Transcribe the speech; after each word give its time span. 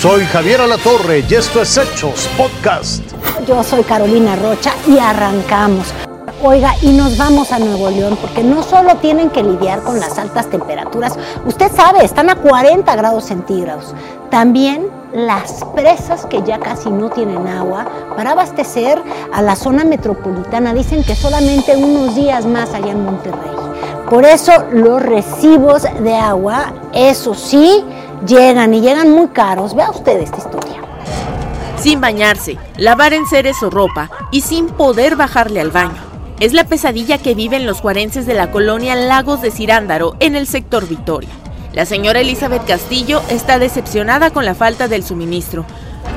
Soy 0.00 0.24
Javier 0.24 0.62
Alatorre 0.62 1.22
y 1.28 1.34
esto 1.34 1.60
es 1.60 1.76
Hechos 1.76 2.26
Podcast. 2.34 3.02
Yo 3.46 3.62
soy 3.62 3.82
Carolina 3.82 4.34
Rocha 4.34 4.72
y 4.88 4.96
arrancamos. 4.98 5.88
Oiga, 6.42 6.74
y 6.80 6.92
nos 6.92 7.18
vamos 7.18 7.52
a 7.52 7.58
Nuevo 7.58 7.90
León 7.90 8.16
porque 8.18 8.42
no 8.42 8.62
solo 8.62 8.96
tienen 8.96 9.28
que 9.28 9.42
lidiar 9.42 9.82
con 9.82 10.00
las 10.00 10.18
altas 10.18 10.48
temperaturas, 10.48 11.18
usted 11.44 11.70
sabe, 11.70 12.02
están 12.02 12.30
a 12.30 12.36
40 12.36 12.96
grados 12.96 13.26
centígrados. 13.26 13.94
También 14.30 14.86
las 15.12 15.62
presas 15.74 16.24
que 16.24 16.42
ya 16.44 16.58
casi 16.58 16.88
no 16.88 17.10
tienen 17.10 17.46
agua 17.46 17.86
para 18.16 18.30
abastecer 18.30 19.02
a 19.34 19.42
la 19.42 19.54
zona 19.54 19.84
metropolitana. 19.84 20.72
Dicen 20.72 21.04
que 21.04 21.14
solamente 21.14 21.76
unos 21.76 22.14
días 22.14 22.46
más 22.46 22.72
allá 22.72 22.92
en 22.92 23.04
Monterrey. 23.04 23.50
Por 24.08 24.24
eso 24.24 24.52
los 24.72 25.02
recibos 25.02 25.82
de 25.82 26.16
agua, 26.16 26.72
eso 26.94 27.34
sí, 27.34 27.84
llegan 28.26 28.74
y 28.74 28.80
llegan 28.80 29.10
muy 29.10 29.28
caros. 29.28 29.74
Vea 29.74 29.90
usted 29.90 30.20
esta 30.20 30.38
historia. 30.38 30.82
Sin 31.78 32.00
bañarse, 32.00 32.58
lavar 32.76 33.14
en 33.14 33.26
seres 33.26 33.62
o 33.62 33.70
ropa 33.70 34.10
y 34.30 34.42
sin 34.42 34.66
poder 34.66 35.16
bajarle 35.16 35.60
al 35.60 35.70
baño. 35.70 36.10
Es 36.38 36.52
la 36.52 36.64
pesadilla 36.64 37.18
que 37.18 37.34
viven 37.34 37.66
los 37.66 37.80
juarenses 37.80 38.26
de 38.26 38.34
la 38.34 38.50
colonia 38.50 38.94
Lagos 38.94 39.42
de 39.42 39.50
Cirándaro 39.50 40.16
en 40.20 40.36
el 40.36 40.46
sector 40.46 40.88
Victoria. 40.88 41.30
La 41.72 41.86
señora 41.86 42.20
Elizabeth 42.20 42.66
Castillo 42.66 43.22
está 43.30 43.58
decepcionada 43.58 44.30
con 44.30 44.44
la 44.44 44.54
falta 44.54 44.88
del 44.88 45.04
suministro, 45.04 45.64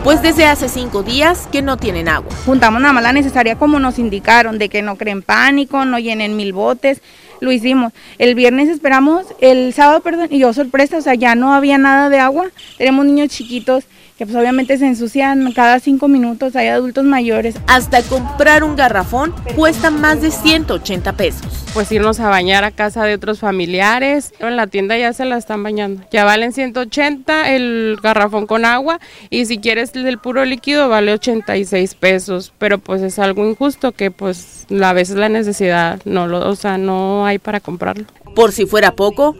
pues 0.04 0.22
desde 0.22 0.46
hace 0.46 0.68
cinco 0.68 1.04
días 1.04 1.48
que 1.52 1.62
no 1.62 1.78
tienen 1.78 2.08
agua. 2.08 2.32
Juntamos 2.46 2.82
nada 2.82 2.94
más 2.94 3.04
la 3.04 3.14
necesaria 3.14 3.58
como 3.58 3.80
nos 3.80 4.00
indicaron, 4.00 4.58
de 4.58 4.70
que 4.70 4.82
no 4.82 4.96
creen 4.96 5.22
pánico, 5.22 5.86
no 5.86 6.00
llenen 6.00 6.36
mil 6.36 6.54
botes, 6.54 7.02
lo 7.44 7.52
hicimos. 7.52 7.94
El 8.18 8.36
viernes 8.36 8.70
esperamos, 8.70 9.26
el 9.42 9.74
sábado, 9.74 10.02
perdón, 10.02 10.28
y 10.32 10.40
yo 10.40 10.54
sorpresa, 10.54 10.98
o 10.98 11.02
sea, 11.02 11.14
ya 11.14 11.36
no 11.36 11.54
había 11.54 11.78
nada 11.78 12.10
de 12.10 12.20
agua, 12.20 12.48
tenemos 12.78 13.06
niños 13.06 13.30
chiquitos 13.30 13.86
que 14.18 14.26
pues 14.28 14.36
obviamente 14.38 14.78
se 14.78 14.86
ensucian 14.86 15.52
cada 15.54 15.80
cinco 15.80 16.08
minutos, 16.08 16.56
hay 16.56 16.68
adultos 16.68 17.04
mayores. 17.04 17.56
Hasta 17.68 18.02
comprar 18.04 18.64
un 18.64 18.76
garrafón 18.76 19.34
cuesta 19.56 19.90
más 19.90 20.22
de 20.22 20.30
180 20.30 21.14
pesos. 21.14 21.66
Pues 21.74 21.92
irnos 21.92 22.20
a 22.20 22.30
bañar 22.30 22.64
a 22.64 22.70
casa 22.70 23.06
de 23.06 23.16
otros 23.16 23.40
familiares, 23.40 24.32
en 24.40 24.56
la 24.56 24.68
tienda 24.68 24.98
ya 24.98 25.14
se 25.14 25.26
la 25.26 25.38
están 25.38 25.64
bañando. 25.64 26.04
Ya 26.12 26.26
valen 26.26 26.54
180 26.54 27.54
el 27.56 27.98
garrafón 28.04 28.46
con 28.46 28.66
agua 28.66 29.00
y 29.32 29.46
si 29.48 29.58
quieres 29.58 29.92
el 29.96 30.04
del 30.04 30.20
puro 30.20 30.46
líquido 30.46 30.90
vale 30.90 31.14
86 31.14 31.96
pesos, 31.96 32.54
pero 32.60 32.78
pues 32.78 33.02
es 33.02 33.18
algo 33.18 33.48
injusto 33.50 33.94
que 33.94 34.12
pues 34.12 34.68
a 34.82 34.94
veces 34.94 35.16
la 35.16 35.30
necesidad 35.30 36.00
no 36.06 36.28
lo, 36.28 36.48
o 36.48 36.56
sea, 36.56 36.78
no 36.78 37.26
hay 37.26 37.33
para 37.40 37.60
comprarlo. 37.60 38.06
Por 38.36 38.52
si 38.52 38.66
fuera 38.66 38.96
poco, 38.96 39.36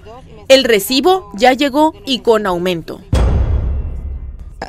el 0.48 0.64
recibo 0.64 1.32
ya 1.36 1.54
llegó 1.54 1.94
y 2.06 2.20
con 2.20 2.46
aumento 2.46 3.02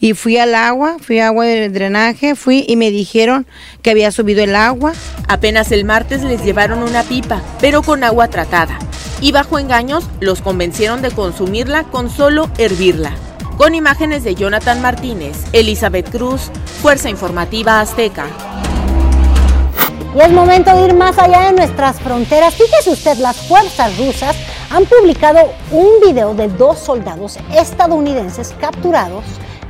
y 0.00 0.14
fui 0.14 0.38
al 0.38 0.54
agua, 0.54 0.96
fui 1.00 1.18
a 1.18 1.28
agua 1.28 1.44
de 1.44 1.68
drenaje, 1.68 2.36
fui 2.36 2.64
y 2.68 2.76
me 2.76 2.90
dijeron 2.90 3.46
que 3.82 3.90
había 3.90 4.12
subido 4.12 4.42
el 4.42 4.54
agua. 4.54 4.92
Apenas 5.26 5.72
el 5.72 5.84
martes 5.84 6.22
les 6.22 6.44
llevaron 6.44 6.82
una 6.82 7.02
pipa, 7.02 7.42
pero 7.60 7.82
con 7.82 8.04
agua 8.04 8.28
tratada. 8.28 8.78
Y 9.20 9.32
bajo 9.32 9.58
engaños 9.58 10.08
los 10.20 10.40
convencieron 10.40 11.02
de 11.02 11.10
consumirla 11.10 11.84
con 11.84 12.10
solo 12.10 12.48
hervirla. 12.58 13.12
Con 13.56 13.74
imágenes 13.74 14.22
de 14.22 14.36
Jonathan 14.36 14.80
Martínez, 14.80 15.36
Elizabeth 15.52 16.10
Cruz, 16.10 16.52
Fuerza 16.80 17.10
Informativa 17.10 17.80
Azteca. 17.80 18.26
Y 20.14 20.20
es 20.20 20.30
momento 20.30 20.74
de 20.74 20.86
ir 20.86 20.94
más 20.94 21.18
allá 21.18 21.50
de 21.50 21.56
nuestras 21.56 22.00
fronteras. 22.00 22.54
Fíjese 22.54 22.90
usted, 22.90 23.18
las 23.18 23.36
fuerzas 23.48 23.98
rusas 23.98 24.36
han 24.70 24.84
publicado 24.84 25.52
un 25.72 25.88
video 26.06 26.34
de 26.34 26.48
dos 26.48 26.78
soldados 26.78 27.36
estadounidenses 27.52 28.54
capturados 28.60 29.24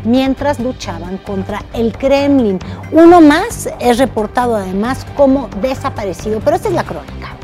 mientras 0.05 0.59
luchaban 0.61 1.19
contra 1.19 1.63
el 1.73 1.97
Kremlin. 1.97 2.59
Uno 2.93 3.21
más 3.21 3.69
es 3.81 3.99
reportado 3.99 4.57
además 4.57 5.07
como 5.17 5.49
desaparecido, 5.61 6.41
pero 6.41 6.57
esta 6.57 6.69
es 6.69 6.75
la 6.75 6.85
crónica. 6.85 7.39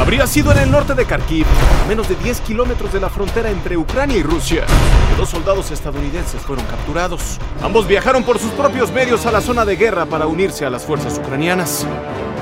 Habría 0.00 0.26
sido 0.26 0.50
en 0.50 0.58
el 0.58 0.70
norte 0.70 0.94
de 0.94 1.06
Kharkiv, 1.06 1.46
a 1.84 1.88
menos 1.88 2.08
de 2.08 2.16
10 2.16 2.40
kilómetros 2.40 2.92
de 2.92 3.00
la 3.00 3.08
frontera 3.08 3.48
entre 3.48 3.76
Ucrania 3.76 4.16
y 4.16 4.22
Rusia, 4.24 4.66
que 5.08 5.16
dos 5.16 5.30
soldados 5.30 5.70
estadounidenses 5.70 6.42
fueron 6.42 6.64
capturados. 6.66 7.38
Ambos 7.62 7.86
viajaron 7.86 8.24
por 8.24 8.40
sus 8.40 8.50
propios 8.50 8.90
medios 8.90 9.24
a 9.24 9.32
la 9.32 9.40
zona 9.40 9.64
de 9.64 9.76
guerra 9.76 10.04
para 10.04 10.26
unirse 10.26 10.66
a 10.66 10.70
las 10.70 10.84
fuerzas 10.84 11.16
ucranianas. 11.18 11.86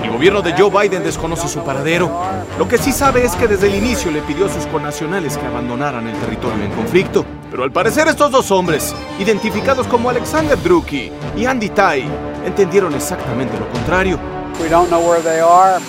El 0.03 0.11
gobierno 0.11 0.41
de 0.41 0.55
Joe 0.55 0.71
Biden 0.71 1.05
desconoce 1.05 1.47
su 1.47 1.63
paradero. 1.63 2.11
Lo 2.59 2.67
que 2.67 2.79
sí 2.79 2.91
sabe 2.91 3.25
es 3.25 3.37
que 3.37 3.47
desde 3.47 3.69
el 3.69 3.75
inicio 3.75 4.11
le 4.11 4.23
pidió 4.23 4.47
a 4.47 4.53
sus 4.53 4.67
connacionales 4.67 5.37
que 5.37 5.47
abandonaran 5.47 6.09
el 6.09 6.19
territorio 6.19 6.65
en 6.65 6.73
conflicto. 6.73 7.25
Pero 7.53 7.65
al 7.65 7.71
parecer 7.71 8.09
estos 8.09 8.31
dos 8.31 8.51
hombres, 8.51 8.95
identificados 9.19 9.87
como 9.87 10.09
Alexander 10.09 10.59
Drucky 10.63 11.13
y 11.37 11.45
Andy 11.45 11.69
Tai, 11.69 12.03
entendieron 12.47 12.95
exactamente 12.95 13.59
lo 13.59 13.69
contrario. 13.69 14.19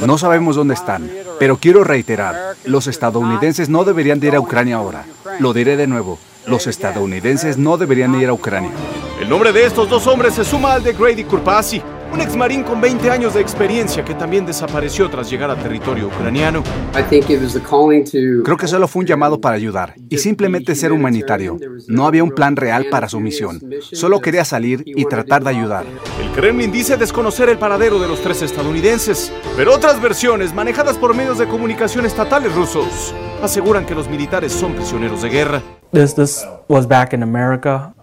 No 0.05 0.17
sabemos 0.17 0.57
dónde 0.57 0.73
están, 0.73 1.09
pero 1.39 1.55
quiero 1.55 1.85
reiterar, 1.85 2.57
los 2.65 2.87
estadounidenses 2.87 3.69
no 3.69 3.85
deberían 3.85 4.19
de 4.19 4.27
ir 4.27 4.35
a 4.35 4.41
Ucrania 4.41 4.75
ahora. 4.75 5.05
Lo 5.39 5.53
diré 5.53 5.77
de 5.77 5.87
nuevo, 5.87 6.19
los 6.47 6.67
estadounidenses 6.67 7.57
no 7.57 7.77
deberían 7.77 8.13
ir 8.19 8.27
a 8.27 8.33
Ucrania. 8.33 8.71
El 9.21 9.29
nombre 9.29 9.53
de 9.53 9.65
estos 9.65 9.87
dos 9.87 10.05
hombres 10.07 10.33
se 10.33 10.43
suma 10.43 10.73
al 10.73 10.83
de 10.83 10.91
Grady 10.91 11.23
Kurpasi, 11.23 11.81
un 12.13 12.21
ex 12.21 12.35
marín 12.35 12.61
con 12.63 12.79
20 12.79 13.09
años 13.09 13.33
de 13.33 13.41
experiencia 13.41 14.05
que 14.05 14.13
también 14.13 14.45
desapareció 14.45 15.09
tras 15.09 15.29
llegar 15.29 15.49
a 15.49 15.55
territorio 15.55 16.07
ucraniano. 16.07 16.63
Creo 18.43 18.55
que 18.55 18.67
solo 18.67 18.87
fue 18.87 19.01
un 19.01 19.07
llamado 19.07 19.41
para 19.41 19.55
ayudar 19.55 19.95
y 20.09 20.19
simplemente 20.19 20.75
ser 20.75 20.91
humanitario. 20.91 21.57
No 21.87 22.05
había 22.05 22.23
un 22.23 22.29
plan 22.29 22.55
real 22.55 22.85
para 22.91 23.09
su 23.09 23.19
misión. 23.19 23.59
Solo 23.81 24.21
quería 24.21 24.45
salir 24.45 24.83
y 24.85 25.05
tratar 25.05 25.43
de 25.43 25.49
ayudar. 25.49 25.85
El 26.21 26.29
Kremlin 26.31 26.71
dice 26.71 26.97
desconocer 26.97 27.49
el 27.49 27.57
paradero 27.57 27.99
de 27.99 28.07
los 28.07 28.21
tres 28.21 28.43
estadounidenses, 28.43 29.33
pero 29.57 29.73
otras 29.73 29.99
versiones 29.99 30.53
manejadas 30.53 30.97
por 30.97 31.15
medios 31.15 31.39
de 31.39 31.47
comunicación 31.47 32.05
estatales 32.05 32.53
rusos 32.53 33.15
aseguran 33.41 33.85
que 33.85 33.95
los 33.95 34.07
militares 34.07 34.51
son 34.53 34.73
prisioneros 34.73 35.23
de 35.23 35.29
guerra. 35.29 35.63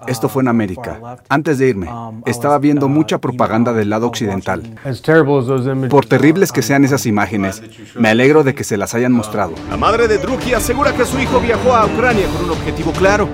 Esto 0.07 0.29
fue 0.29 0.43
en 0.43 0.49
América. 0.49 1.19
Antes 1.29 1.59
de 1.59 1.69
irme, 1.69 1.89
estaba 2.27 2.59
viendo 2.59 2.89
mucha 2.89 3.19
propaganda 3.19 3.73
del 3.73 3.91
lado 3.91 4.07
occidental. 4.07 4.63
Por 5.89 6.07
terribles 6.07 6.53
que 6.53 6.63
sean 6.63 6.85
esas 6.85 7.07
imágenes, 7.07 7.63
me 7.97 8.09
alegro 8.09 8.43
de 8.43 8.55
que 8.55 8.65
se 8.65 8.77
las 8.77 8.95
hayan 8.95 9.13
mostrado. 9.13 9.53
La 9.69 9.77
madre 9.77 10.09
de 10.09 10.19
Druki 10.19 10.55
asegura 10.55 10.93
que 10.95 11.05
su 11.05 11.19
hijo 11.19 11.41
viajó 11.41 11.75
a 11.75 11.87
Ucrania 11.87 12.27
con 12.37 12.45
un 12.47 12.51
objetivo 12.51 12.93
claro. 12.93 13.29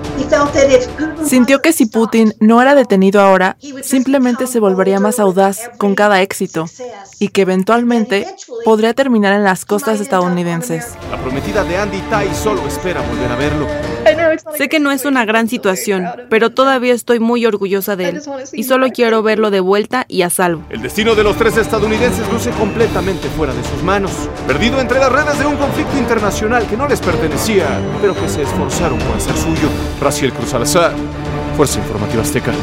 Sintió 1.23 1.61
que 1.61 1.73
si 1.73 1.85
Putin 1.85 2.33
no 2.39 2.61
era 2.61 2.75
detenido 2.75 3.21
ahora, 3.21 3.57
simplemente 3.81 4.47
se 4.47 4.59
volvería 4.59 4.99
más 4.99 5.19
audaz 5.19 5.69
con 5.77 5.95
cada 5.95 6.21
éxito 6.21 6.65
y 7.19 7.29
que 7.29 7.41
eventualmente 7.41 8.27
podría 8.63 8.93
terminar 8.93 9.33
en 9.33 9.43
las 9.43 9.65
costas 9.65 9.99
estadounidenses. 9.99 10.95
La 11.11 11.17
prometida 11.17 11.63
de 11.63 11.77
Andy 11.77 12.01
Tai 12.09 12.33
solo 12.33 12.65
espera 12.67 13.01
volver 13.01 13.31
a 13.31 13.35
verlo. 13.35 13.67
Sé 14.57 14.69
que 14.69 14.79
no 14.79 14.91
es 14.91 15.05
una 15.17 15.25
gran 15.25 15.49
situación, 15.49 16.05
pero 16.29 16.51
todavía 16.51 16.93
estoy 16.93 17.19
muy 17.19 17.43
orgullosa 17.47 17.95
de 17.95 18.09
él 18.09 18.21
y 18.53 18.63
solo 18.63 18.89
quiero 18.89 19.23
verlo 19.23 19.49
de 19.49 19.59
vuelta 19.59 20.05
y 20.07 20.21
a 20.21 20.29
salvo. 20.29 20.63
El 20.69 20.83
destino 20.83 21.15
de 21.15 21.23
los 21.23 21.35
tres 21.37 21.57
estadounidenses 21.57 22.31
luce 22.31 22.51
completamente 22.51 23.27
fuera 23.29 23.51
de 23.51 23.63
sus 23.63 23.81
manos, 23.81 24.11
perdido 24.45 24.79
entre 24.79 24.99
las 24.99 25.11
redes 25.11 25.39
de 25.39 25.47
un 25.47 25.55
conflicto 25.55 25.97
internacional 25.97 26.67
que 26.67 26.77
no 26.77 26.87
les 26.87 26.99
pertenecía, 26.99 27.65
pero 27.99 28.13
que 28.13 28.29
se 28.29 28.43
esforzaron 28.43 28.99
por 28.99 29.17
hacer 29.17 29.35
suyo. 29.35 29.69
Raciel 29.99 30.31
Cruz 30.33 30.53
Alazar, 30.53 30.93
Fuerza 31.55 31.79
Informativa 31.79 32.21
Azteca. 32.21 32.53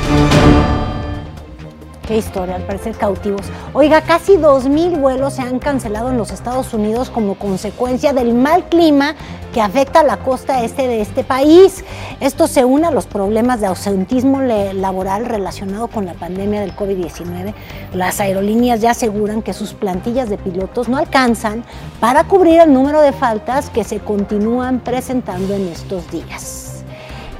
Qué 2.06 2.19
historia, 2.19 2.56
al 2.56 2.67
parecer 2.67 2.95
cautivos. 2.97 3.47
Oiga, 3.73 4.03
casi 4.03 4.37
2.000 4.37 5.01
vuelos 5.01 5.35
se 5.35 5.43
han 5.43 5.59
cancelado 5.59 6.11
en 6.11 6.19
los 6.19 6.33
Estados 6.33 6.75
Unidos 6.75 7.09
como 7.09 7.37
consecuencia 7.37 8.12
del 8.12 8.35
mal 8.35 8.69
clima 8.69 9.15
que 9.55 9.62
afecta 9.62 10.01
a 10.01 10.03
la 10.03 10.19
costa 10.19 10.62
este 10.65 10.87
de 10.87 11.01
este 11.01 11.25
país. 11.25 11.83
Esto 12.21 12.47
se 12.47 12.67
une 12.67 12.87
a 12.87 12.91
los 12.91 13.06
problemas 13.06 13.62
de 13.62 13.69
ausentismo 13.69 14.43
laboral 14.43 15.25
relacionado 15.25 15.89
con 15.89 16.05
la 16.05 16.12
pandemia 16.12 16.61
del 16.61 16.77
COVID-19. 16.77 17.55
Las 17.95 18.21
aerolíneas 18.21 18.83
ya 18.83 18.91
aseguran 18.91 19.41
que 19.41 19.55
sus 19.55 19.73
plantillas 19.73 20.29
de 20.29 20.37
pilotos 20.37 20.91
no 20.91 20.99
alcanzan 20.99 21.65
para 22.01 22.25
cubrir 22.25 22.61
el 22.61 22.73
número 22.75 23.01
de 23.01 23.12
faltas 23.12 23.71
que 23.71 23.83
se 23.83 24.01
continúan 24.01 24.81
presentando 24.81 25.55
en 25.55 25.69
estos 25.69 26.11
días. 26.11 26.85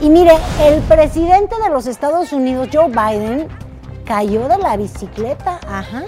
Y 0.01 0.09
mire, 0.09 0.33
el 0.63 0.81
presidente 0.83 1.55
de 1.63 1.71
los 1.71 1.87
Estados 1.87 2.33
Unidos, 2.33 2.69
Joe 2.73 2.89
Biden, 2.89 3.49
cayó 4.05 4.49
de 4.49 4.59
la 4.59 4.77
bicicleta, 4.77 5.61
ajá. 5.69 6.05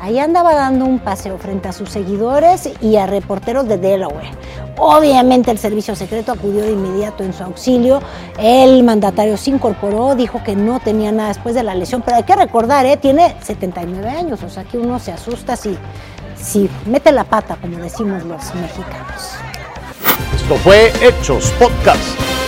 Ahí 0.00 0.18
andaba 0.18 0.54
dando 0.54 0.86
un 0.86 0.98
paseo 0.98 1.36
frente 1.36 1.68
a 1.68 1.72
sus 1.72 1.90
seguidores 1.90 2.70
y 2.80 2.96
a 2.96 3.06
reporteros 3.06 3.68
de 3.68 3.76
Delaware. 3.76 4.30
Obviamente 4.78 5.50
el 5.50 5.58
servicio 5.58 5.94
secreto 5.94 6.32
acudió 6.32 6.62
de 6.62 6.72
inmediato 6.72 7.22
en 7.22 7.34
su 7.34 7.44
auxilio. 7.44 8.00
El 8.38 8.82
mandatario 8.82 9.36
se 9.36 9.50
incorporó, 9.50 10.14
dijo 10.14 10.42
que 10.42 10.56
no 10.56 10.80
tenía 10.80 11.12
nada 11.12 11.28
después 11.28 11.54
de 11.54 11.62
la 11.62 11.74
lesión, 11.74 12.00
pero 12.02 12.16
hay 12.16 12.22
que 12.22 12.34
recordar, 12.34 12.86
¿eh? 12.86 12.96
tiene 12.96 13.36
79 13.42 14.08
años, 14.08 14.42
o 14.42 14.48
sea 14.48 14.64
que 14.64 14.78
uno 14.78 14.98
se 14.98 15.12
asusta 15.12 15.54
si, 15.54 15.76
si 16.34 16.70
mete 16.86 17.12
la 17.12 17.24
pata, 17.24 17.58
como 17.60 17.76
decimos 17.76 18.24
los 18.24 18.54
mexicanos. 18.54 19.34
Esto 20.34 20.56
fue 20.56 20.90
Hechos 21.02 21.52
Podcast. 21.58 22.39